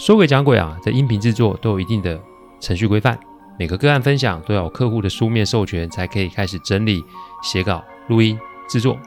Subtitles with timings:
[0.00, 2.18] 说鬼讲鬼啊，在音频制作都有一定的
[2.58, 3.20] 程序规范，
[3.58, 7.04] 每个个案分享都要有客户的书面授权，才可以开始整理、
[7.42, 8.98] 写稿、录音、制作。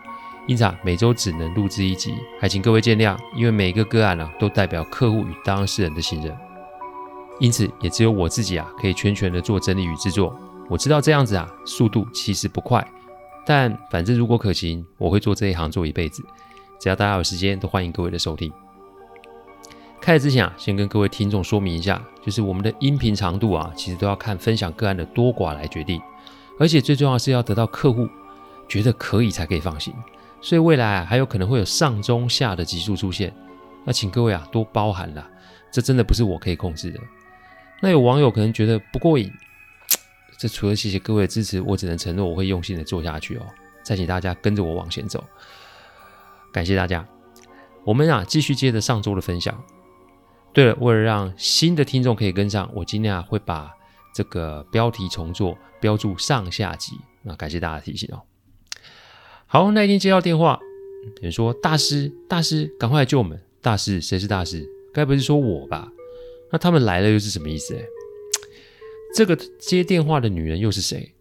[0.45, 6.31] 因此啊，每周只能录制一集，还请各位见谅，因为每一个个案啊，都代表客户与当事人的信任，
[7.39, 10.31] 因此也只有我自己啊，可以全权的做整理与制作。
[10.69, 12.87] 我知道这样子啊，速度其实不快，
[13.47, 16.23] 但反正如果可行，我会做这一行做一辈子。
[16.79, 18.53] 只要大家有时间，都欢迎各位的收听。
[20.03, 26.01] 开始之前啊，先跟各位听众说明一下，就是我们的音频长度啊，其实都要看分享个案的多寡来决定，
[26.59, 28.09] 而且最重要是要得到客户
[28.67, 29.93] 觉得可以才可以放心。
[30.41, 33.33] 所以未来啊，还有可能会有上中下的集数出现，
[33.85, 35.25] 那请各位啊多包涵啦，
[35.71, 36.99] 这真的不是我可以控制的。
[37.81, 39.31] 那有网友可能觉得不过瘾，
[40.37, 43.45] 这除了谢谢各位的支持，我只能承诺我会用心的做下去哦。
[43.83, 45.23] 再请大家跟着我往前走，
[46.51, 47.07] 感谢大家。
[47.85, 49.57] 我们啊继续接着上周的分享。
[50.53, 53.71] 对了，为了让新的听众可以跟上，我今天啊会把
[54.13, 56.93] 这个标题重做，标注上下集。
[57.23, 58.21] 那感谢大家提醒哦。
[59.47, 60.59] 好，那一天接到电话，
[61.17, 64.67] 有人说：“大师，大师，赶快来救我们！”大师，谁是大师？
[64.93, 65.91] 该不是说我吧？
[66.51, 67.75] 那他们来了又是什么意思？
[67.75, 67.81] 哎，
[69.15, 71.13] 这个接电话的女人又是谁？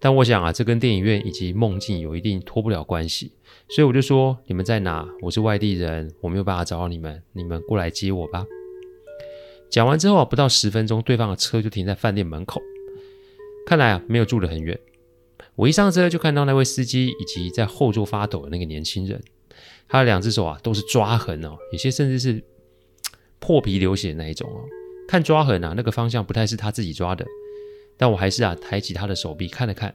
[0.00, 3.32] 但我想啊，这跟电影院以及梦境有一定脱不了关系，
[3.68, 5.06] 所以我就说：“你们在哪？
[5.22, 8.44] 我是外地人，我没有办法找到你们，你们过来接我吧。”
[9.70, 12.60] 讲完之后啊，不到十分钟，对方的车就停在饭店门口。
[13.66, 14.78] 看来啊，没有住得很远。
[15.54, 19.22] 我一上车就看到那位司机以及在后座发抖的那个年轻人，
[19.88, 22.42] 他的两只手啊都是抓痕哦，有些甚至是
[23.38, 24.64] 破皮流血的那一种哦。
[25.06, 27.24] 看抓痕啊，那个方向不太是他自己抓的。
[27.96, 29.94] 但我还是啊抬起他的手臂看了看，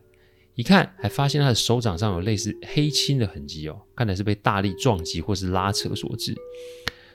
[0.54, 6.34] 一看还发现他的手掌上有类似黑青的痕迹哦，看来是被大力撞击或是拉扯所致。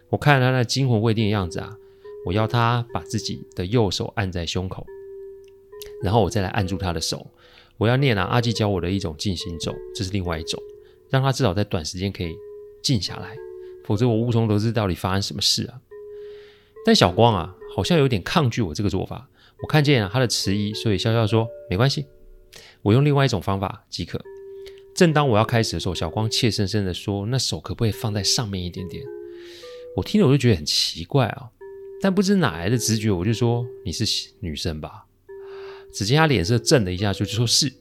[0.09, 1.75] 我看他那惊魂未定的样子啊。
[2.25, 4.87] 我要他把自己的右手按在胸口，
[6.03, 7.27] 然后我再来按住他的手。
[7.79, 10.61] 我要念啊，阿纪教我的一种静心咒，这是另外一种，
[11.09, 12.37] 让他至少在短时间可以
[12.83, 13.35] 静下来，
[13.85, 15.81] 否则我无从得知到底发生什么事啊。
[16.85, 19.29] 但小光啊，好像有点抗拒我这个做法。
[19.63, 22.07] 我看见啊他的迟疑，所以笑笑说：“没关系，
[22.83, 24.21] 我用另外一种方法即可。”
[24.95, 29.05] 正当我要开始的时候，小光怯生生的说：“那手可不可以放在上面一点点？”
[29.97, 31.51] 我听了我就觉得很奇怪啊。
[32.03, 35.05] 但不知哪来的直觉，我就说，你是女生吧？
[35.93, 37.73] 只见她脸色震了一下，就就说是。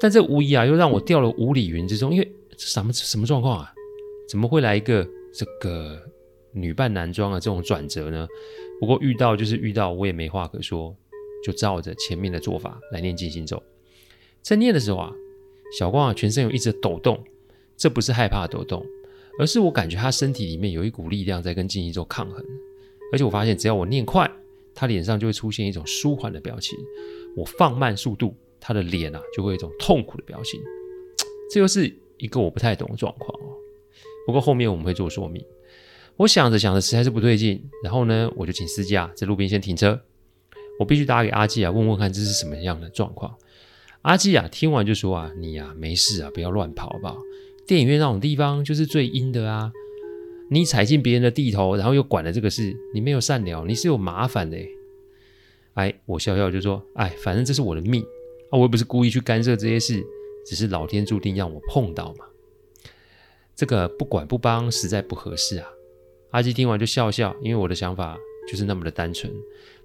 [0.00, 3.72] 但这无疑啊，又让我掉了五里云之中，因为这什么什么状况啊？
[4.28, 6.00] 怎么会来一个这个
[6.52, 8.26] 女扮男装的这种转折呢？
[8.80, 10.96] 不过遇到就是遇到，我也没话可说，
[11.44, 13.62] 就照着前面的做法来念静心咒。
[14.40, 15.12] 在念的时候啊，
[15.78, 17.22] 小光啊全身有一直抖动，
[17.76, 18.84] 这不是害怕抖动，
[19.38, 22.44] 而是我感觉他身体里面有一股力量在跟静心咒抗衡。
[23.12, 24.28] 而且我发现，只要我念快，
[24.74, 26.76] 他脸上就会出现一种舒缓的表情；
[27.36, 30.60] 我放慢速度，他的脸啊就会有一种痛苦的表情。
[31.50, 33.52] 这又是一个我不太懂的状况哦。
[34.26, 35.44] 不过后面我们会做说明。
[36.16, 40.00] 我想着想着，实在是不对劲，然后呢，我就请司机啊在路边先停车。
[40.78, 43.34] 我必须打给阿纪啊，问问看这是什么样的状况。
[44.00, 47.18] 阿纪啊听完就说啊：“你呀、啊、没事啊，不要乱跑好不好？
[47.66, 49.70] 电影院那种地方就是最阴的啊。”
[50.50, 54.58] 你踩进别人的地头，然后又管了这个事，你没有善了，你是有麻烦的。
[55.74, 58.02] 哎，我笑笑就说：“哎，反正这是我的命
[58.50, 60.04] 啊，我又不是故意去干涉这些事，
[60.46, 62.26] 只是老天注定让我碰到嘛。
[63.56, 65.66] 这个不管不帮，实在不合适啊。”
[66.32, 68.18] 阿基听完就笑笑，因为我的想法
[68.50, 69.32] 就是那么的单纯，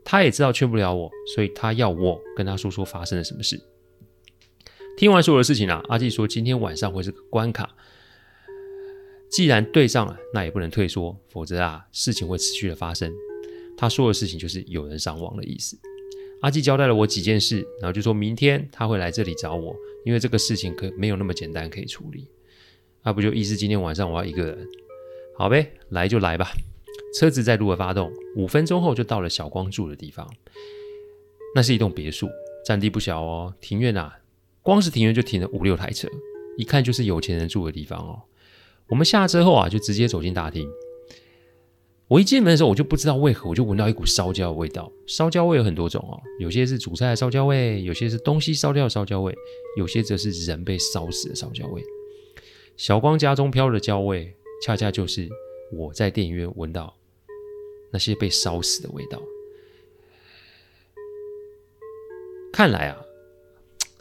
[0.04, 3.58] 他也知道劝不了我，所以他要我跟他说说发生了什么事。
[4.98, 7.70] 听完所有的事情啊，阿基说今天晚上会是个关卡。
[9.30, 13.14] 既然对上了，那也不能退缩，否则啊，事情会持续的发生。
[13.78, 15.78] 他说的事情就是有人伤亡的意思。
[16.42, 19.76] 阿纪交代了我几件事，然后就说明天他会来这里找我，
[20.06, 22.30] 因为这个事情可没有那么简单可以处理。
[23.04, 24.68] 那不就意思今天晚上我要一个人？
[25.38, 26.52] 好呗，来就来吧。
[27.16, 30.28] 车子再度的发动，五分钟后就到了小光住的地方。
[31.56, 32.28] 那是一栋别墅，
[32.66, 33.54] 占地不小哦。
[33.60, 34.20] 庭院啊，
[34.62, 36.08] 光是庭院就停了五六台车，
[36.58, 38.22] 一看就是有钱人住的地方哦。
[38.90, 40.70] 我们下车后啊，就直接走进大厅。
[42.08, 44.90] 我一进门的时候，我就不知道为何，我就闻到一股烧焦的味道。
[45.06, 49.36] 烧焦味有很多种哦，有些是煮菜的烧焦味，有些是东西烧掉的烧焦味，
[49.78, 51.84] 有些则是人被烧死的烧焦味。
[52.78, 55.28] 小光家中飘的焦味，恰恰就是
[55.74, 56.96] 我在电影院闻到
[57.92, 59.22] 那些被烧死的味道。
[62.54, 63.02] 看来啊，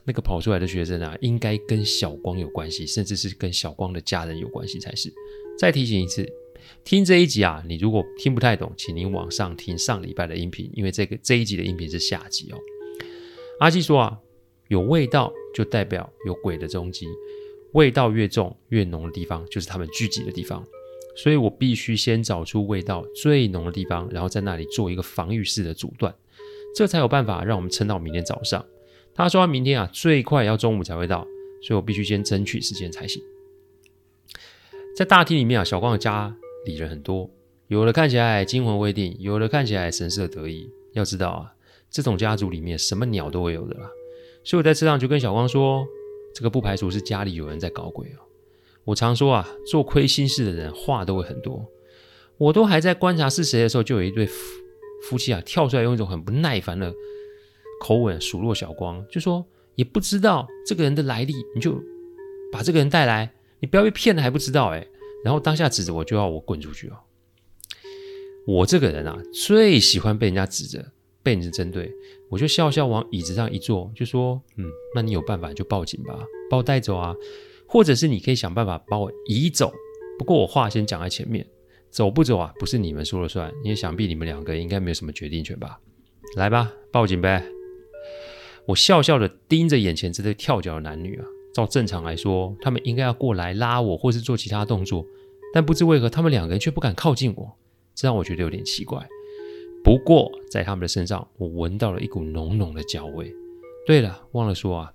[0.07, 5.13] 那个跑出来的学生啊，应该跟小光有关系，甚至是跟小光的家人有关系才是。
[5.59, 6.27] 再提醒一次。
[6.83, 12.59] 听这一集啊，你如果听不太懂，请您往上听上礼拜的音频，因为这个这一集的音频是下集哦。
[13.61, 14.19] 阿基说啊，
[14.69, 17.07] 有味道就代表有鬼的踪迹，
[17.73, 20.65] 味道越重越浓的地方就是他们聚集的地方，
[21.15, 26.13] 所以我必须先找出味道最浓的地方，然后在那里做一个防御式的阻断，
[26.75, 28.65] 这才有办法让我们撑到明天早上。
[29.17, 31.27] 他说他明天啊最快要中午才会到，
[31.63, 33.23] 所以我必须先争取时间才行。
[34.97, 36.37] 在大厅里面啊，小光的家。
[36.67, 37.31] 里人很多，
[37.69, 40.69] 有的看起来惊魂未定，有的看起来神色得意。
[40.95, 41.55] 要知道啊，
[41.89, 43.89] 这种家族里面什么鸟都会有的啦。
[44.43, 45.87] 所以我在车上就跟小光说，
[46.35, 48.19] 这个不排除是家里有人在搞鬼哦。
[48.83, 51.65] 我常说啊，做亏心事的人话都会很多。
[52.37, 54.35] 我都还在观察是谁的时候，就有一对夫
[55.09, 56.93] 夫妻啊跳出来，用一种很不耐烦的
[57.81, 59.45] 口吻数落小光，就说
[59.75, 61.81] 也不知道这个人的来历，你就
[62.53, 64.87] 把这个人带来，你不要被骗了还不知道哎。
[65.25, 66.99] 然后当下指着我就要我滚出去哦！
[68.47, 71.93] 我这个人啊，最喜欢被人家指着、被人家针对，
[72.31, 77.13] 我就笑笑往椅子上一坐，就说：“嗯，那你有办法就报警吧，把我带走啊，
[77.67, 79.73] 或者是你可以想办法把我移走。
[80.17, 81.45] 不过我话先讲在前面，
[81.91, 85.81] 走不走啊，不是你们说了算，因为想必你们两个应该没有什么决定权吧？
[86.37, 87.45] 来吧，报警呗！”
[88.67, 91.25] 我笑笑的盯着眼前这对跳脚的男女啊。
[91.55, 95.07] 照正常来说，他们应该要过来拉我，或是做其他动作，
[95.55, 97.57] 但不知为何，他们两个人却不敢靠近我，
[97.95, 99.09] 这让我觉得有点奇怪。
[99.83, 103.33] 不过，在他们的身上，我闻到了一股浓浓的焦味。
[103.87, 104.93] 对了，忘了说啊，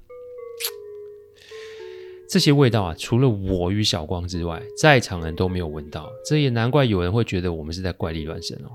[2.30, 6.12] 这些味道啊，除了我与小光之外，在场人都没有闻到。
[6.24, 8.70] 这也难怪有人会觉得我们是在怪力乱神哦。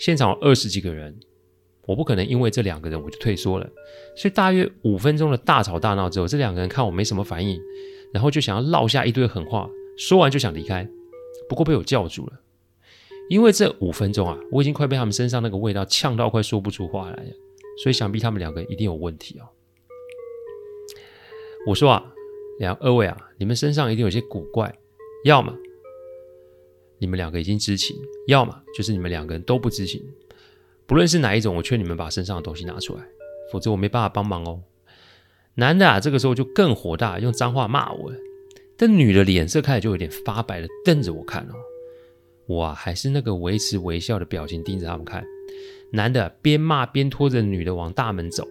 [0.00, 1.16] 现场二十几个人。
[1.88, 3.66] 我不可能因为这两个人我就退缩了，
[4.14, 7.58] 所以大约五分钟的大吵大闹之后，这两个人看我没什么反应，
[8.12, 10.86] 然后就想要落下一堆狠话，说完就想离开，
[11.48, 12.40] 不过被我叫住了，
[13.30, 17.32] 因为这五分钟啊，我已经快被他们身上那个味道呛到快说不出话来了，
[17.82, 19.48] 所以想必他们两个一定有问题哦。
[21.66, 22.12] 我说啊，
[22.58, 24.70] 两二位啊，你们身上一定有些古怪，
[25.24, 25.56] 要么
[26.98, 27.96] 你们两个已经知情，
[28.26, 30.02] 要么就是你们两个人都不知情。
[30.88, 33.02] 不论是哪一种，我劝你们把身上的东西拿出来，
[33.52, 34.62] 否则我没办法帮忙哦。
[35.56, 38.10] 男的啊，这个时候就更火大，用脏话骂我。
[38.74, 41.52] 但女的脸色开始就有点发白的瞪着我看哦。
[42.46, 45.22] 我啊，还是那个维持微笑的表情盯着他们看。
[45.92, 48.48] 男的边骂边拖着女的往大门走，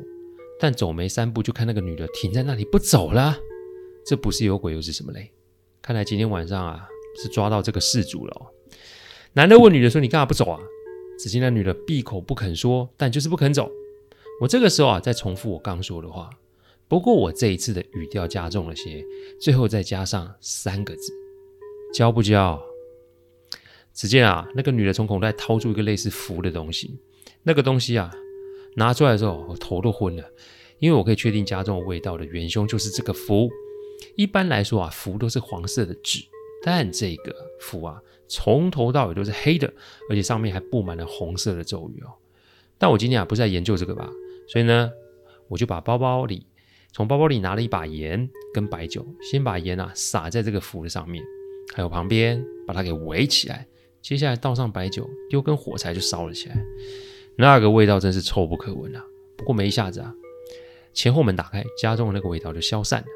[0.59, 3.35] 但走没三步就看那个女的停在那里不走了。
[4.05, 5.31] 这不是有鬼又是什么嘞？
[5.81, 6.87] 看来今天晚上啊，
[7.19, 8.45] 是抓到这个事主了哦。
[9.33, 10.59] 男的问女的说：“你干嘛不走啊？”
[11.19, 13.71] 只见那女的闭口不肯说，但就是不肯走。
[14.41, 16.29] 我这个时候啊，再重复我刚说的话，
[16.87, 19.03] 不过我这一次的语调加重了些，
[19.41, 21.11] 最后再加上三个字：
[21.93, 22.61] 交不交？
[23.93, 26.99] 只见啊，那个女的从口袋掏出一个类似符的东西，
[27.41, 28.11] 那个东西啊，
[28.75, 30.23] 拿出来的时候，我头都昏了，
[30.77, 33.49] 因为我可以确定加重味道的元凶就是这个符。
[34.15, 36.19] 一般来说啊，符都是黄色的纸，
[36.67, 38.01] 但这个符啊。
[38.27, 39.73] 从头到尾都是黑的，
[40.09, 42.11] 而且上面还布满了红色的咒语哦。
[42.77, 44.11] 但我今天啊不是在研究这个吧，
[44.49, 44.91] 所以呢，
[45.47, 46.45] 我就把包包里
[46.91, 51.23] 从包包里拿了一把盐跟白酒，先把盐啊撒在这个符的上面，
[51.73, 53.65] 还有旁边把它给围起来。
[54.01, 56.57] 接下来倒上白酒，丢根火柴就烧了起来。
[57.37, 59.05] 那个味道真是臭不可闻啊！
[59.37, 60.13] 不过没一下子啊，
[60.93, 63.07] 前后门打开，家中的那个味道就消散了。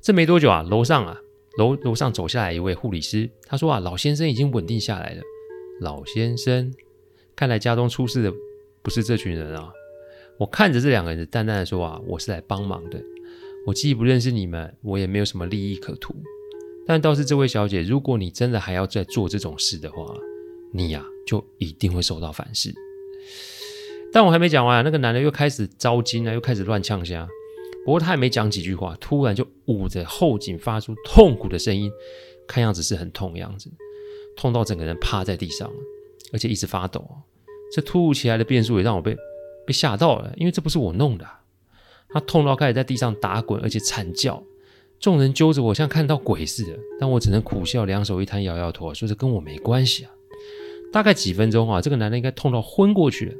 [0.00, 1.20] 这没多久啊，楼上啊。
[1.58, 5.22] 楼楼上走下来一位护理师，他说啊，老先生已经稳定下来了。
[5.80, 6.72] 老先生，
[7.34, 8.32] 看来家中出事的
[8.82, 9.72] 不是这群人啊。
[10.38, 13.02] 我看着这两个人，淡淡的说啊，我是来帮忙的。
[13.66, 16.14] 我既不认识你们，我也没有什么利益可图。
[16.86, 20.14] 但倒是这位小姐，如果你真的还要再做这种事的话，
[20.72, 22.72] 你呀、啊、就一定会受到反噬。
[24.12, 27.26] 但我还没讲完，那个男的又开始招惊了，又开始乱呛声。
[27.86, 31.88] 不过他还没讲几句话，突然就捂着后颈发出痛苦的声音，
[32.44, 33.70] 看样子是很痛的样子，
[34.36, 35.70] 痛到整个人趴在地上，
[36.32, 37.08] 而且一直发抖。
[37.72, 39.16] 这突如其来的变数也让我被
[39.64, 41.24] 被吓到了，因为这不是我弄的。
[42.08, 44.42] 他痛到开始在地上打滚，而且惨叫，
[44.98, 50.10] 众人揪着我，像看到鬼似的，但我只能苦笑，两手一摊，摇摇头，说这跟我没关系啊。
[50.92, 53.34] 大概几分钟啊，这个男的应该痛到昏过去了。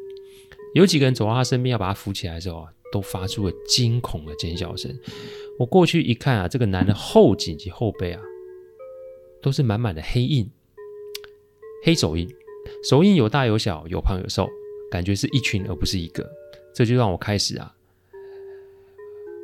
[0.75, 4.91] 有几个人走到他身边要把他扶起来的时候啊，都发出了惊恐的尖叫声。
[5.59, 8.23] 我过去一看啊，这个男的后颈及后背啊，
[9.43, 10.49] 都是满满的黑印，
[11.85, 12.27] 黑手印，
[12.83, 14.49] 手印有大有小，有胖有瘦，
[14.91, 16.27] 感觉是一群而不是一个。
[16.75, 17.75] 这就让我开始啊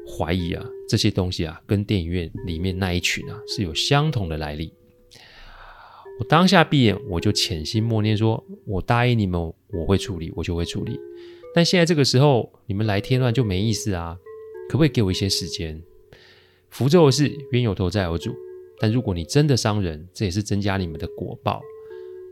[0.09, 4.73] 怀疑啊，这些东西啊，跟电影院里面那一群啊是有相同的来历。
[6.19, 9.39] 我当下闭眼，我就潜心默念说：“我答应你们，
[9.75, 10.99] 我会处理，我就会处理。”
[11.55, 14.19] 但现在这个时候，你们来添乱就没意思啊！
[14.69, 15.83] 可不可以给我一些时间？
[16.71, 18.35] 符咒的事，冤有头债有主。
[18.81, 21.63] 但如果你真的伤人，这也是增加你们的果报。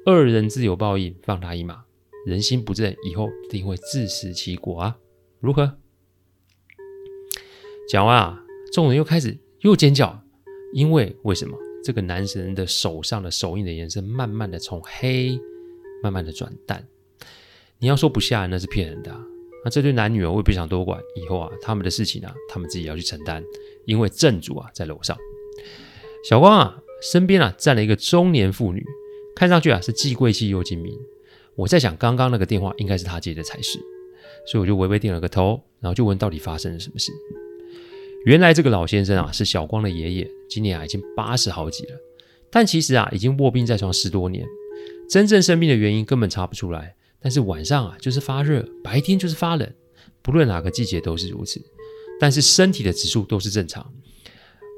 [0.07, 1.85] 恶人自有报应，放他一马。
[2.27, 4.99] 人心不正，以后定会自食其果啊！
[5.41, 5.73] 如何？
[7.89, 10.23] 讲完啊，众人又开始又尖叫，
[10.73, 11.57] 因为为什么？
[11.83, 15.39] 这个男神的手上的手印的颜色，慢慢的从黑，
[16.03, 16.87] 慢慢的转淡。
[17.83, 19.19] 你要说不吓人，那是骗人的啊。
[19.65, 21.01] 那这对男女，我也不想多管。
[21.17, 23.43] 以后啊，他们的事情啊，他们自己要去承担。
[23.87, 25.17] 因为正主啊在楼上，
[26.29, 28.85] 小光啊身边啊站了一个中年妇女，
[29.35, 30.95] 看上去啊是既贵气又精明。
[31.57, 33.79] 我在想，刚刚那个电话应该是他接的才是，
[34.47, 37.11] 所以我就微微点了个头，然后就问到底发生了什么事。
[38.27, 41.99] 原来这个老先生啊是小光的爷爷，今年啊已经八十好几了，
[42.51, 44.47] 但其实啊已经卧病在床十多年，
[45.09, 46.97] 真正生病的原因根本查不出来。
[47.21, 49.73] 但是晚上啊就是发热，白天就是发冷，
[50.23, 51.61] 不论哪个季节都是如此。
[52.19, 53.93] 但是身体的指数都是正常，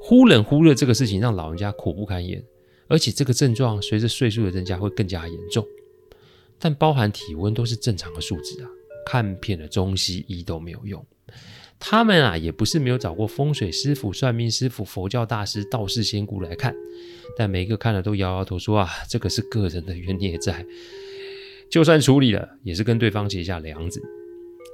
[0.01, 2.43] 忽冷忽热这个事情让老人家苦不堪言，
[2.87, 5.65] 而且这个症状随着岁数的增加会更加严重。
[6.59, 8.69] 但包含体温都是正常的数值啊，
[9.05, 11.05] 看遍了中西医都没有用。
[11.79, 16.73] 他们啊也不是没有找过风水师傅、算命师傅、佛教大师、道士仙姑来看，
[17.37, 20.65] 但每一个看了都摇摇头说啊，这个是个人的冤孽债。
[21.73, 23.99] 就算处理了，也是跟对方结下梁子，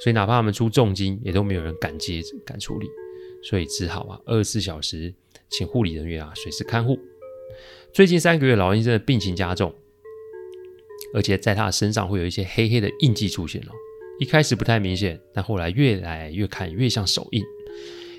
[0.03, 2.89] 所以哪怕他们出重金，也都没有人敢接敢处理，
[3.41, 5.13] 所以只好啊，二十四小时
[5.47, 6.99] 请护理人员啊随时看护。
[7.93, 9.73] 最近三个月，老先生的病情加重，
[11.13, 13.71] 而且在他的身上会有一些黑黑的印记出现了。
[14.19, 17.41] 一开始不太明显，但后来越来越看越像手印。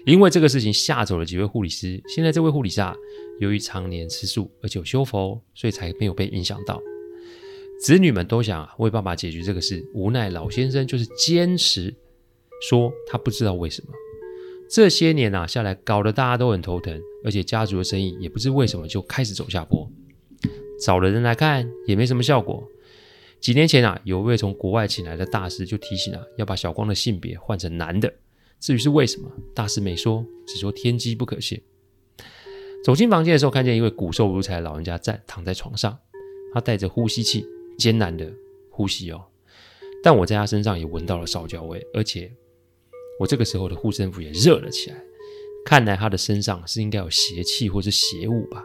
[0.06, 2.96] 因为这个事情吓走了几位护理师，现在这位护理师啊，
[3.40, 6.80] 由于常年吃素，而且有修佛，所以才没有被影响到。
[7.80, 11.94] 子女们都想为爸爸解决这个事，无奈老先生就是坚持
[12.68, 13.92] 说他不知道为什么。
[14.68, 19.90] 这些年啊下来，搞得大家都很头疼，而且家族的生意也不知为什么就开始走下坡。
[20.78, 22.62] 找了人来看也没什么效果。
[23.40, 28.12] 几年前啊，有一位从国外请来的大师就提醒啊要把小光的性别换成男的。
[28.60, 31.62] 至于是为什么，大师没说，只说天机不可泄。
[32.84, 35.98] 走进房间的时候，看见一位骨瘦如柴的老人家站躺在床上，
[36.52, 37.46] 他带着呼吸器。
[37.80, 38.30] 艰难的
[38.70, 39.24] 呼吸哦，
[40.02, 42.30] 但我在他身上也闻到了烧焦味，而且
[43.18, 44.96] 我这个时候的护身符也热了起来。
[45.64, 48.64] 看来他的身上是应该有邪气或是邪物吧？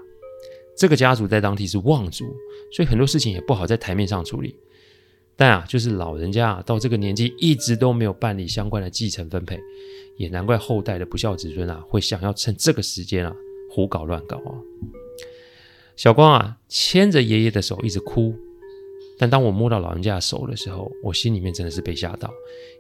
[0.78, 2.26] 这个家族在当地是望族，
[2.74, 4.56] 所以很多事情也不好在台面上处理。
[5.38, 9.60] 但啊，就是老人家啊到这个年纪一直都没有办理相关的继承分配，
[10.18, 13.36] 也难怪后代的不孝子孙啊会想要趁这个时间啊
[13.70, 14.56] 胡搞乱搞啊。
[15.98, 18.34] 小光啊牵着爷爷的手一直哭。
[19.18, 22.30] 但当我摸到老人家的手的时候，我心里面真的是被吓到，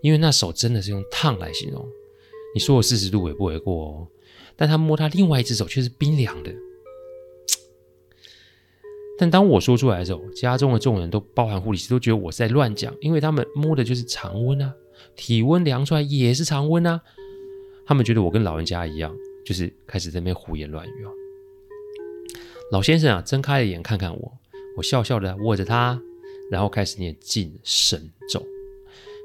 [0.01, 1.87] 因为那手真的是用烫来形容。
[2.53, 4.07] 你说我四十度也不为过哦。
[4.57, 6.53] 但他摸他另外一只手却是冰凉的。
[9.19, 14.73] 但当我说出来的时候，家中的众人都包含护理师都觉得我是在乱讲，因为他们摸的就是常温啊，
[15.15, 17.01] 体温量出来也是常温啊。
[17.85, 19.15] 他们觉得我跟老人家一样，
[19.45, 21.11] 就是开始在那边胡言乱语哦。
[22.71, 24.31] 老先生啊，睁开了眼看看我，
[24.77, 26.01] 我笑笑的握着他。
[26.51, 28.45] 然后开始念净身咒，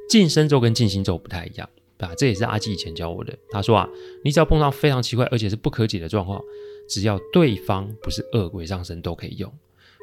[0.09, 3.37] 净身咒跟静心咒不太一样，啊，这也是阿基以前教我的。
[3.51, 3.89] 他说啊，
[4.25, 6.43] 你只要碰到非常奇怪而且是不可解的状况，
[6.89, 9.53] 只要对方不是恶鬼上身都可以用。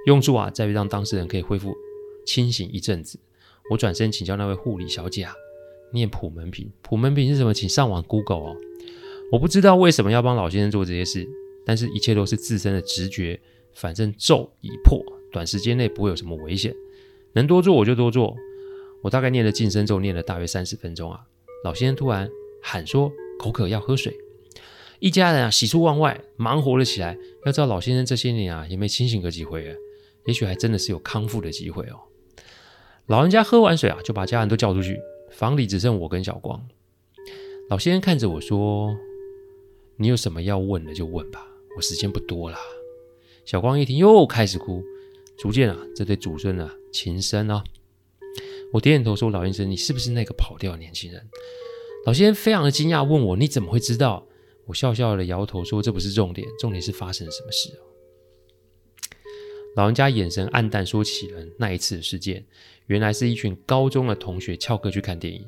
[0.05, 1.75] 用处啊，在于让当事人可以恢复
[2.25, 3.19] 清醒一阵子。
[3.69, 5.33] 我转身请教那位护理小姐啊，
[5.91, 7.53] 念普门品，普门品是什么？
[7.53, 8.57] 请上网 Google 哦。
[9.31, 11.27] 我不知道为什么要帮老先生做这些事，
[11.65, 13.37] 但是一切都是自身的直觉。
[13.73, 16.73] 反正咒已破，短时间内不会有什么危险。
[17.37, 18.35] 能多做我就多做，
[19.03, 21.19] 我大概念了净身咒，念了大约三十分钟啊。
[21.63, 22.27] 老先生突然
[22.63, 24.11] 喊说：“口渴要喝水。”
[24.99, 27.15] 一家人啊喜出望外，忙活了起来。
[27.45, 29.77] 要知道老先生这些年啊也没清醒个几回，
[30.25, 31.99] 也许还真的是有康复的机会哦。
[33.05, 36.59] 老人家喝完水啊，就把家人都叫出去，房里只剩我跟小光。
[37.69, 38.97] 老先生看着我说
[39.97, 42.57] ：“你有什么要问的就问吧，我时间不多啦。”
[43.45, 44.83] 小光一听又开始哭，
[45.37, 47.63] 逐渐啊，这对祖孙啊情深啊。
[48.73, 51.29] 我点点头说：“老先生，你是不是那个跑掉的年轻人？”
[52.05, 54.27] 老先生非常的惊讶，问我：“你怎么会知道？”
[54.65, 57.81] 我笑笑的摇头说：“这不是重点，重点是发生了什么事哦。”
[59.77, 62.45] 老人家眼神黯淡，说起了那一次的事件。
[62.87, 65.45] 原来是一群高中的同学翘课去看电影。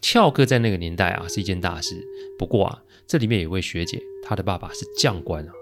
[0.00, 1.96] 翘课在那个年代啊是一件大事。
[2.38, 5.52] 不过啊，这里面有一位学姐，她的爸爸是将官啊，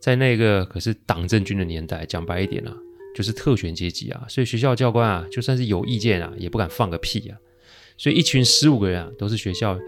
[0.00, 2.76] 在那个可是党政军的年代，讲白一点啊，
[3.14, 4.24] 就是特权阶级啊。
[4.28, 7.38] 所以学校教官啊，就算是有意见啊，也不敢放个屁啊。
[7.96, 9.78] 所以一群十五个人啊，都是学校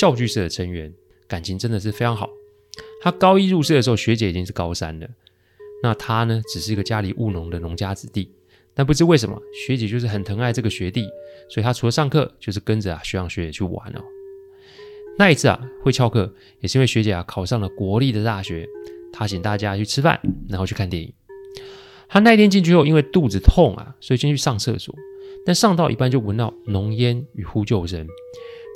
[0.00, 0.92] 校剧社的成员。
[1.26, 2.30] 感情真的是非常好。
[3.02, 5.06] 他高一入社的时候，学姐已经是高三了。
[5.82, 8.30] 那他呢，只是一个家里务农的农家子弟。
[8.74, 11.02] 但不知为什么，学姐就是很疼爱这个学弟，
[11.50, 14.00] 所以他除了上课，就是跟着啊学长学姐去玩哦。
[15.18, 18.66] 那一次啊，会翘课也是因为学姐啊考上了国立的大学，
[19.12, 21.12] 他请大家去吃饭，然后去看电影。
[22.08, 24.94] 他那天进去后，因为肚子痛啊，所以先去上厕所。
[25.44, 28.06] 但上到一半就闻到浓烟与呼救声，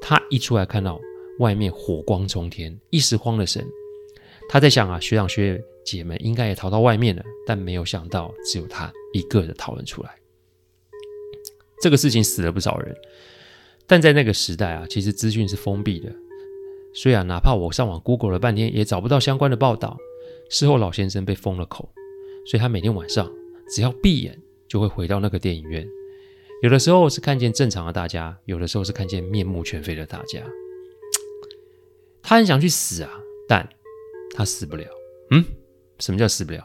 [0.00, 1.00] 他一出来看到。
[1.38, 3.66] 外面火光冲天，一时慌了神。
[4.50, 10.10] 他在想啊，学长学姐们应该也逃到外面了，但没有想到只有他一个人逃了出来。
[11.80, 12.94] 这个事情死了不少人，
[13.86, 16.12] 但在那个时代啊，其实资讯是封闭的，
[16.94, 19.96] 所以啊，哪怕我上网 Google 了半天，也找不到相关的报道。
[20.50, 21.88] 事后老先生被封了口，
[22.46, 23.30] 所以他每天晚上
[23.74, 25.86] 只要闭眼就会回到那个电影院。
[26.62, 30.40] 有的时候是看见正常的大家，有的时候是看见面目全非的大家。
[32.22, 33.10] 他很想去死啊，
[33.48, 33.68] 但
[34.34, 34.86] 他死不了。
[35.30, 35.44] 嗯，
[35.98, 36.64] 什么叫死不了？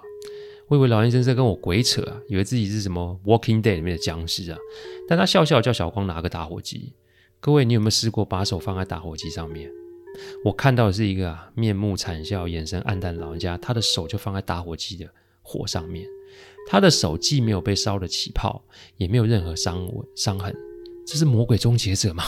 [0.67, 4.57] 我以为老先生在跟我鬼扯啊，以为自己是什么《Walking Dead》里面的僵尸啊。
[5.07, 6.93] 但他笑笑叫小光拿个打火机。
[7.39, 9.72] 各位，你有没有试过把手放在打火机上面？
[10.43, 15.10] 我看到的是一个啊，面目惨笑、眼神黯淡的老人家，他的手就放在打火机的
[15.48, 16.06] 火上面。
[16.68, 18.62] 他的手既没有被烧得起泡，
[18.98, 20.53] 也没有任何伤纹伤痕。
[21.05, 22.24] 这是魔鬼终结者吗？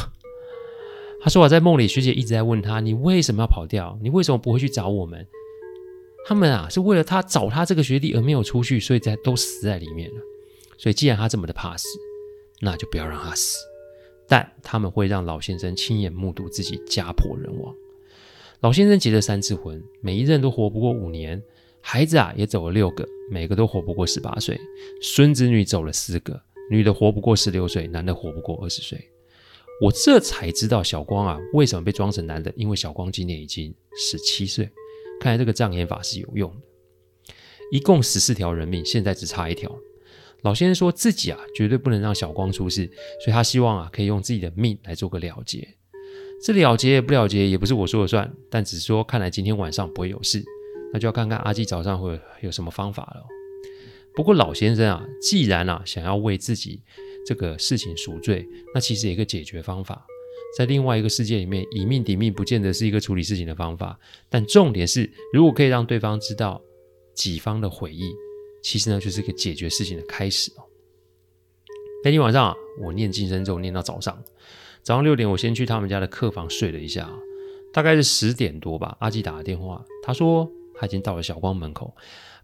[1.21, 3.99] 他说：“我在梦里，学姐一直在问他，你为什么要跑掉？
[4.01, 5.27] 你为什么不会去找我们？
[6.25, 10.21] 他们啊，是为了他找他这个学弟而没有出去，所以才都死在里面了。
[10.77, 11.85] 所以既然他这么的怕死，
[12.61, 13.57] 那就不要让他死。
[14.29, 17.75] 但他们会让老先生亲眼目睹自己家破人亡。
[18.61, 21.41] 老先生结了三次婚，每一任都活不过五年，
[21.91, 24.61] 孩子啊也走了六个，每个都活不过十八岁。
[25.01, 29.09] 孙子女走了四个，女的活不过十六岁，男的活不过二十岁。”
[29.81, 34.69] 我这才知道小光啊为什么被装成男的，因为小光今年已经十七岁。
[35.19, 36.61] 看来这个障眼法是有用的。
[37.71, 39.75] 一共十四条人命，现在只差一条。
[40.43, 42.85] 老先生说自己啊绝对不能让小光出事，
[43.25, 45.67] 所以他希望啊可以用自己的命来做个了结。
[46.45, 50.45] 这了结不了结也不是我说了算，但只是说看来今天晚上不会有事，
[50.93, 53.25] 那就要看看阿基早上会有什么方法了。
[54.15, 56.81] 不过老先生啊，既然啊想要为自己。
[57.25, 60.03] 这个事情赎罪，那其实有一个解决方法，
[60.57, 63.99] 在另外一个世界里面，以命抵命不见得是一个处理事情的方法。
[64.29, 66.59] 但重点是，如果可以让对方知道
[67.13, 68.09] 己方的悔意，
[68.63, 70.63] 其实呢，就是一个解决事情的开始哦。
[72.03, 74.17] 那天晚上啊，我念净身咒念到早上，
[74.81, 77.11] 早上六点，我先去他们家的客房睡了一下，
[77.71, 78.97] 大概是十点多吧。
[79.01, 81.93] 阿基打了电话，他说他已经到了小光门口，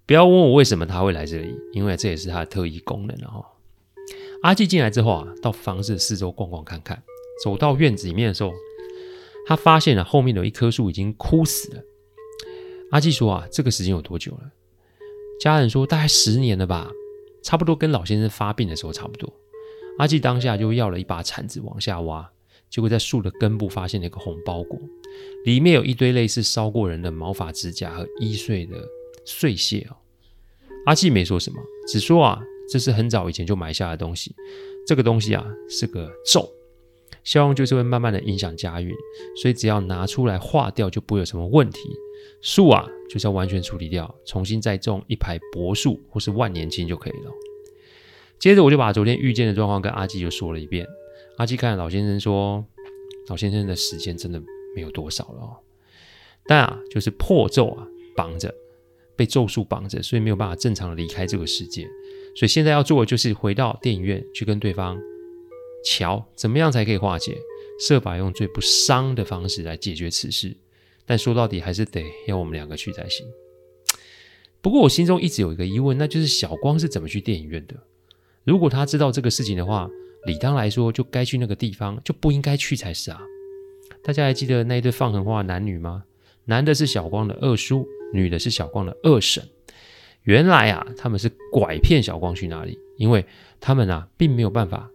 [0.05, 3.45] 不要问我为什么他会来这里，因为这也是他的特异功能哦。
[4.41, 7.01] 阿纪进来之后啊，到房子四周逛逛看看，
[7.43, 8.51] 走到院子里面的时候，
[9.47, 11.81] 他发现了后面有一棵树已经枯死了。
[12.91, 14.51] 阿纪说啊，这个时间有多久了？
[15.39, 16.91] 家人说大概十年了吧，
[17.41, 19.31] 差不多跟老先生发病的时候差不多。
[19.97, 22.29] 阿纪当下就要了一把铲子往下挖，
[22.75, 24.77] 结果在树的根部发现了一个红包裹，
[25.45, 28.75] 里面有一堆类似烧过人的毛发、指甲和易碎的
[29.23, 29.95] 碎屑哦。
[30.85, 31.57] 阿纪没说什么，
[31.87, 32.43] 只说啊。
[32.69, 34.35] 这是很早以前就埋下的东西，
[34.85, 36.51] 这个东西啊是个咒，
[37.23, 38.93] 效用就是会慢慢的影响家运，
[39.41, 41.79] 所以只要拿出来化掉就不会有什么问题。
[42.41, 47.31] 树啊就是要完全处理掉，重新再种一排柏树或是万年青就可以了。
[48.37, 50.85] 接着我就把昨天遇见的状况跟阿纪就说了一遍。
[51.37, 52.65] 阿基看老先生说，
[53.27, 54.41] 老先生的时间真的
[54.75, 55.57] 没有多少了哦，
[56.45, 58.53] 但啊就是破咒啊绑着，
[59.15, 61.87] 被咒术绑着，所以没有办法正常的离开这个世界。
[62.35, 64.97] 所以现在要做的就是回到电影院去跟对方
[65.85, 67.37] 瞧，怎么样才可以化解，
[67.79, 70.55] 设法用最不伤的方式来解决此事。
[71.05, 73.25] 但说到底还是得要我们两个去才行。
[74.61, 77.75] 不过我心中一直有一个疑问，那就是小光是怎么去电影院的？
[78.43, 79.89] 如果他知道这个事情的话，
[80.25, 83.21] 理当来说就该去那个地方，就不应该去才是啊。
[84.03, 86.03] 大家还记得那一对放狠话的男女吗？
[86.45, 89.43] 男的是小光的二叔，女的是小光的二婶。
[90.23, 92.77] 原来啊，他们是拐骗小光去哪里？
[92.97, 93.25] 因为
[93.59, 94.89] 他们啊，并没有办法，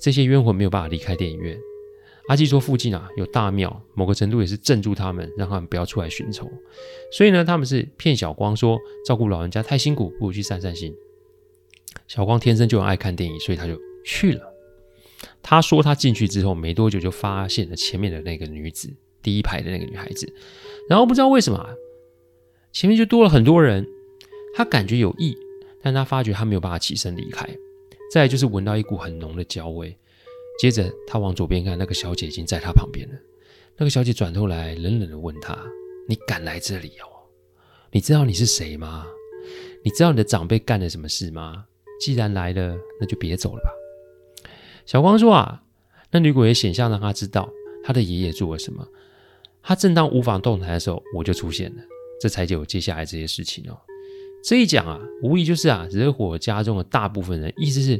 [0.00, 1.58] 这些冤魂没有办法离开电影院。
[2.28, 6.50] 阿纪说附近啊有大庙，某个程度也是镇住他们，让他们不要出来寻仇。
[7.12, 10.94] 所以呢，他们是骗小光说照顾老人家太辛苦，不如去散散心。
[12.06, 14.42] 小光天生就很爱看电影，所以他就去了。
[15.42, 20.32] 他说他进去之后没多久就发现了前面的那个女子，第一排的那个女孩子，
[20.88, 21.66] 然后不知道为什么。
[22.72, 23.86] 前面就多了很多人，
[24.54, 25.36] 他感觉有异，
[25.82, 27.48] 但他发觉他没有办法起身离开。
[28.12, 29.96] 再就是闻到一股很浓的焦味，
[30.60, 33.14] 接着他往左边看，那个小姐已经在他旁边了。
[33.76, 35.58] 那个小姐转头来，冷冷的问他
[36.08, 37.06] ：“你敢来这里哦？
[37.90, 39.06] 你知道你是谁吗？
[39.82, 41.64] 你知道你的长辈干了什么事吗？
[42.04, 43.70] 既然来了，那就别走了吧。”
[44.84, 45.62] 小光说：“啊，
[46.10, 47.48] 那女鬼也显像让他知道
[47.82, 48.86] 他的爷爷做了什么。
[49.62, 51.82] 他正当无法动弹的时候，我就出现了。”
[52.20, 53.76] 这才就有接下来这些事情哦。
[54.42, 57.52] 这一讲啊，无疑就是啊，惹火家中的大部分人。
[57.56, 57.98] 意思是，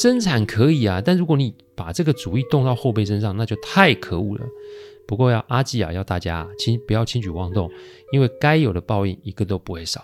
[0.00, 4.46] 争产可以啊，但如果你把这个主意动到后辈身上，那就太可恶了。
[5.06, 7.68] 不过要阿纪啊，要大家轻不要轻举妄动，
[8.12, 10.02] 因为该有的报应一个都不会少。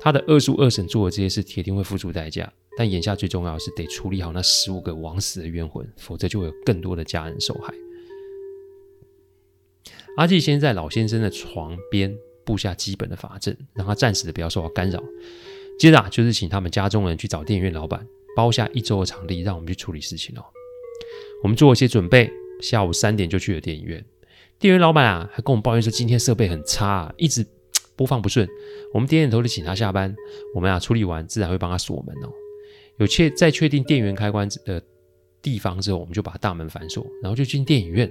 [0.00, 2.52] 他的二叔二婶做的这些事，铁定会付出代价。
[2.76, 7.74] 但眼下最重要的是得处理好那十五个枉死的冤魂，否则就会有更多的家人受害。
[10.16, 12.16] 阿纪先在老先生的床边。
[12.44, 15.04] 布下基本的法阵，让他暂时的不要受到干扰。
[15.78, 20.42] 接着啊，就是请他们家中人去找电影院老板包下一周的场地，让我们去处理事情哦。
[21.42, 22.32] 我们做了些准备，
[22.62, 24.02] 下午三点就去了电影院。
[24.58, 27.44] 电影院老板啊，还跟我们抱怨说今天设备很差，一直
[27.98, 28.48] 播放不顺。
[28.94, 30.14] 我们点点头的请他下班。
[30.54, 32.32] 我们啊处理完，自然会帮他锁门哦。
[32.96, 34.82] 有确在确定电源开关的
[35.42, 38.10] 地方之后，我们就把大门反锁，然后就进电影院。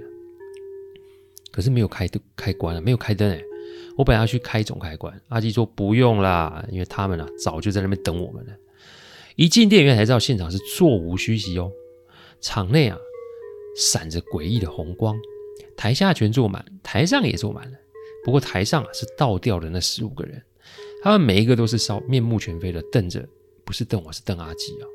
[1.52, 3.42] 可是没有开灯开关啊，没有开灯哎。
[3.98, 8.54] 我本来要去开总开关，阿基说不用啦，因为他们啊早就在那边等我们了。
[9.36, 11.72] 一进电影院才知道现场是座无虚席哦，
[12.40, 12.98] 场内啊
[13.76, 15.18] 闪着诡异的红光，
[15.76, 17.78] 台下全坐满，台上也坐满了。
[18.28, 20.44] 不过台上啊是倒吊的那十五个人，
[21.02, 23.26] 他们每一个都是烧面目全非的瞪着，
[23.64, 24.86] 不是瞪我是瞪阿基啊。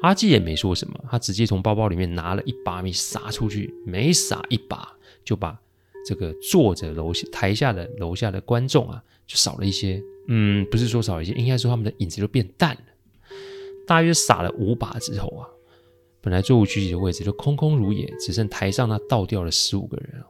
[0.00, 5.60] 阿基也没说什么，他直接从包包里面拿了一把米撒出去，每撒一把就把。
[6.06, 10.02] 这个坐着楼下台下的楼下的观众啊，就少了一些。
[10.28, 12.82] 嗯，不是说少一些，应该说他们的影子就变淡了。
[13.86, 15.46] 大约撒了五把之后啊，
[16.22, 20.24] 本来座无虚席的位置就空空如也，只剩台上那倒吊了十五个人。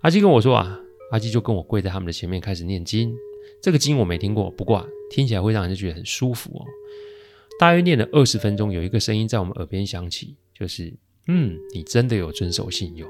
[0.00, 3.14] 阿基跟我说啊，阿基就跟我跪在他们的前面开始念经。
[3.62, 6.64] 这个经我没听过，不过，听起来会让人觉得很舒服哦。
[7.58, 10.92] 大约念了二十分钟，有一个声音在我们耳边响起，就是
[11.28, 13.08] 嗯，你真的有遵守信用。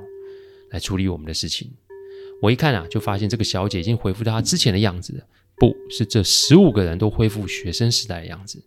[0.71, 1.71] 来处理我们的事情。
[2.43, 5.25] 我一看啊，就发现这个小姐已经恢复到她之前的样子，
[5.57, 8.61] 不是这十五个人都恢复学生时代的样子。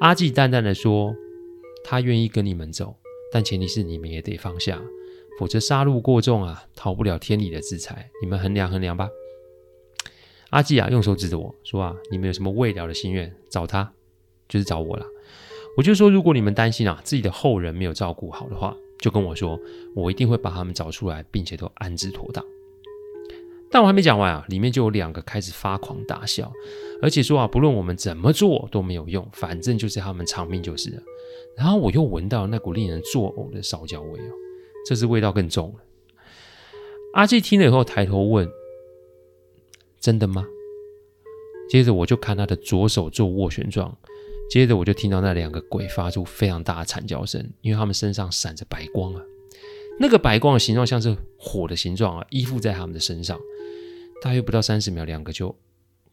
[0.00, 1.14] 阿季淡淡的说
[1.84, 2.96] ：“他愿意跟你们走，
[3.32, 4.80] 但前提是你们也得放下，
[5.38, 8.10] 否则杀戮过重啊，逃不了天理的制裁。
[8.22, 9.08] 你们衡量衡量吧。”
[10.50, 13.92] 阿季啊，用手指着我说：“啊，你们有什么未了的心愿，找他，
[14.48, 15.06] 就是找我了。”
[15.78, 19.58] 我就说：“如果你们担心啊，自己的后人没有照顾好的话。”就跟我说，
[19.96, 22.44] 我一定会把他们找出来，并且都安置妥当。
[23.68, 26.52] 但我还没讲完啊，里面就有两个开始发狂大笑，
[27.02, 31.02] 而且说啊，不论我们怎么做都没有用，反正就是他们偿命就是了。
[31.56, 34.32] 然后我又闻到那股令人作呕的烧焦味哦，
[34.86, 35.84] 这次味道更重了。
[37.14, 38.50] 阿纪听了以后抬头问
[40.00, 40.46] ：“真的吗？”
[41.68, 43.96] 接着我就看他的左手做斡旋状。
[44.50, 49.22] 接着我就听到那两个鬼发出非常大的惨叫声，因为他们身上闪着白光啊，
[49.98, 53.40] 那个白光的形状像是火的形状啊，依附在他们的身上。
[54.20, 55.56] 大约不到三十秒，两个就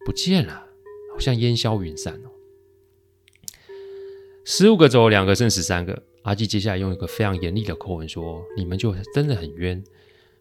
[0.05, 0.53] 不见了，
[1.13, 2.29] 好像烟消云散哦。
[4.45, 6.03] 十五个走，两个剩十三个。
[6.29, 9.83] 阿纪接下来用一个非常严厉的口吻说：“你们就真的很冤。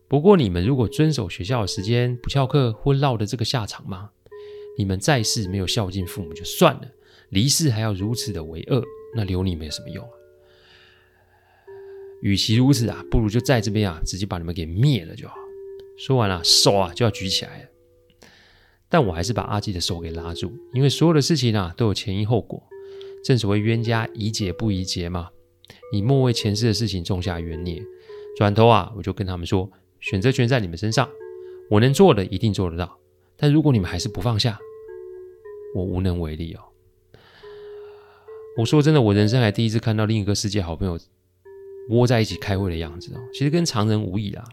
[0.07, 4.11] 不过你们如果遵守学校的时间，不翘课，会落得这个下场吗？
[4.77, 6.83] 你们在世没有孝敬父母就算了。”
[7.31, 8.85] 离世还要如此的为恶，
[9.17, 10.13] 那留你们有什么用啊？
[12.21, 15.37] 与其如此啊，不如就在这边啊，直接把你们给灭了就好。
[15.97, 17.69] 说完了，手啊就要举起来了，
[18.91, 22.63] 但我还是把阿纪的手给拉住，因为所有的事情啊都有前因后果。
[23.25, 25.29] 正所谓冤家宜解不宜结嘛，
[25.93, 27.83] 你莫为前世的事情种下冤孽。
[28.37, 29.69] 转头啊，我就跟他们说，
[30.01, 31.09] 选择权在你们身上，
[31.71, 32.99] 我能做的一定做得到，
[33.37, 34.59] 但如果你们还是不放下，
[35.75, 36.61] 我无能为力哦。
[38.57, 40.99] 我说真的，我人生还第一次看到另一个世界好朋友
[41.91, 44.45] 窝在一起开会的样子哦，其实跟常人无异啦。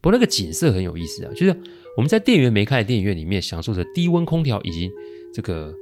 [0.00, 1.56] 不过那个景色很有意思啊，就是
[1.96, 4.90] 我们在电源没开的电影院里面，享受着低温空调以及
[5.32, 5.74] 这个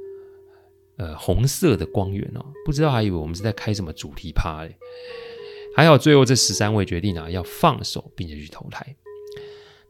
[0.99, 4.75] 呃红色的光源哦，不知道还以为我们是在开什么主题趴嘞。
[5.75, 8.95] 还好最后这十三位决定啊要放手，并且去投胎。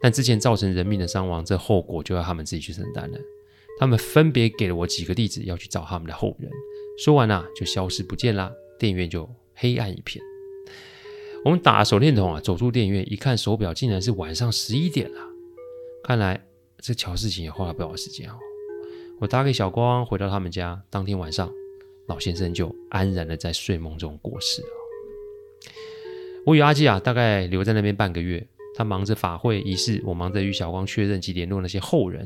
[0.02, 3.20] 但之前造成人命的伤亡，这后果就要他们自己去承担了。
[3.80, 6.50] 他们分别给了我几个地址，要去找他们的后人。
[7.04, 8.52] 说完啊，就消失不见啦。
[8.78, 10.24] 电影院就黑暗一片。
[11.44, 15.20] 我们打手电筒啊，走出电影院，一看手表，竟然是晚上十一点了。
[16.04, 16.46] 看来
[16.80, 18.36] 这乔事情也花了不少时间哦。
[19.20, 21.52] 我打给小光，回到他们家，当天晚上，
[22.08, 24.68] 老先生就安然的在睡梦中过世了。
[26.46, 28.48] 我与阿基啊，大概留在那边半个月。
[28.76, 32.26] 他忙着法会仪式，我忙着与小光确认及联络那些后人。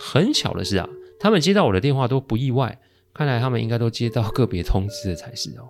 [0.00, 0.88] 很巧的是啊，
[1.20, 2.80] 他们接到我的电话都不意外，
[3.14, 5.68] 看来他们应该都接到个别通知的才是哦。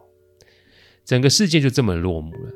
[1.05, 2.51] 整个事件就这么落幕了。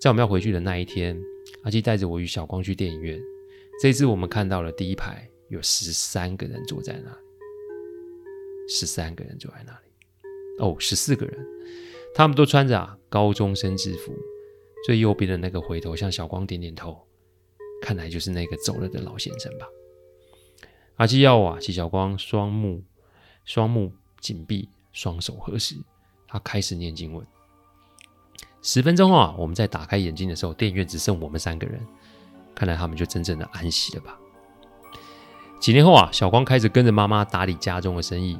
[0.00, 1.20] 在我们要回去的那一天，
[1.62, 3.20] 阿基带着我与小光去电影院。
[3.82, 7.16] 这次我们看到了第一排有十三个人坐在那里，
[8.70, 9.90] 十三个人坐在那里。
[10.60, 11.46] 哦，十四个人，
[12.14, 14.14] 他们都穿着啊高中生制服。
[14.86, 17.06] 最右边的那个回头向小光点点头，
[17.82, 19.66] 看来就是那个走了的老先生吧。
[20.96, 22.82] 阿基要我啊，请小光双目
[23.44, 25.74] 双目紧闭，双手合十，
[26.26, 27.26] 他开始念经文。
[28.62, 31.80] 十分钟后啊，我们再打开眼睛的时候，电影院只剩我们三个人，
[32.54, 34.18] 看来他们就真正的安息了吧。
[35.60, 38.38] 几年后啊，小光开始跟着妈妈打理家中的生意，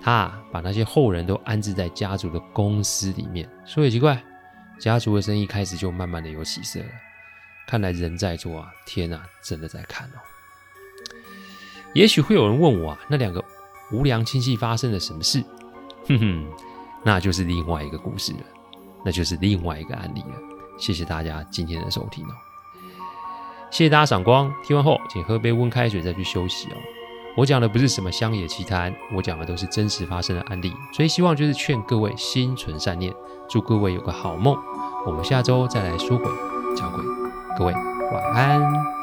[0.00, 3.48] 他把那些后人都安置在家族的公司里面。
[3.64, 4.20] 所以奇怪。
[4.78, 6.86] 家族的生意开始就慢慢的有起色了，
[7.66, 10.16] 看来人在做啊，天啊，真的在看哦。
[11.92, 13.44] 也许会有人问我啊，那两个
[13.92, 15.44] 无良亲戚发生了什么事？
[16.08, 16.50] 哼哼，
[17.04, 18.38] 那就是另外一个故事了，
[19.04, 20.34] 那就是另外一个案例了。
[20.78, 22.32] 谢谢大家今天的收听哦，
[23.70, 24.50] 谢谢大家赏光。
[24.64, 26.76] 听完后请喝杯温开水再去休息哦。
[27.36, 33.12] 我讲的不是什么乡野奇谈，我讲的都是真实发生的案例，所以希望就是劝各位心存善念，
[33.48, 34.56] 祝各位有个好梦。
[35.06, 36.26] 我们下周再来说鬼
[36.76, 37.02] 讲鬼，
[37.56, 38.99] 各位晚安。